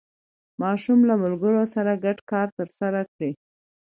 ماشوم 0.61 0.99
له 1.09 1.15
ملګرو 1.23 1.63
سره 1.73 1.91
ګډ 2.05 2.17
کار 2.31 2.47
ترسره 2.57 3.01
کړ 3.13 3.21